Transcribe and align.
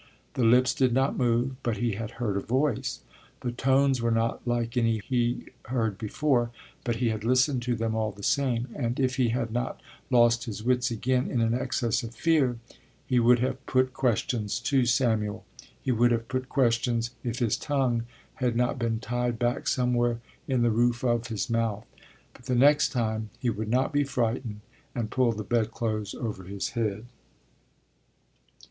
The 0.33 0.43
lips 0.43 0.73
did 0.73 0.93
not 0.93 1.15
move, 1.15 1.61
but 1.61 1.77
he 1.77 1.91
had 1.91 2.09
heard 2.17 2.35
a 2.35 2.39
voice. 2.39 3.01
The 3.41 3.51
tones 3.51 4.01
were 4.01 4.09
not 4.09 4.41
like 4.47 4.75
any 4.75 4.99
heard 5.65 5.99
before, 5.99 6.49
but 6.83 6.95
he 6.95 7.09
had 7.09 7.23
listened 7.23 7.61
to 7.61 7.75
them 7.75 7.93
all 7.93 8.11
the 8.11 8.23
same, 8.23 8.69
and 8.73 8.99
if 8.99 9.17
he 9.17 9.29
had 9.29 9.51
not 9.51 9.79
lost 10.09 10.45
his 10.45 10.63
wits 10.63 10.89
again 10.89 11.29
in 11.29 11.39
an 11.39 11.53
excess 11.53 12.01
of 12.01 12.15
fear 12.15 12.57
he 13.05 13.19
would 13.19 13.37
have 13.41 13.63
put 13.67 13.93
questions 13.93 14.59
to 14.61 14.87
Samuel: 14.87 15.45
he 15.83 15.91
would 15.91 16.09
have 16.11 16.27
put 16.27 16.49
questions 16.49 17.11
if 17.23 17.37
his 17.37 17.55
tongue 17.55 18.05
had 18.41 18.55
not 18.55 18.79
been 18.79 18.99
tied 18.99 19.37
back 19.37 19.67
somewhere 19.67 20.19
in 20.47 20.63
the 20.63 20.71
roof 20.71 21.03
of 21.03 21.27
his 21.27 21.47
mouth. 21.47 21.85
But 22.33 22.45
the 22.45 22.55
next 22.55 22.89
time 22.89 23.29
he 23.37 23.51
would 23.51 23.69
not 23.69 23.93
be 23.93 24.03
frightened 24.03 24.61
and 24.95 25.11
pull 25.11 25.31
the 25.33 25.43
bed 25.43 25.69
clothes 25.69 26.15
over 26.15 26.45
his 26.45 26.69
head. 26.69 27.05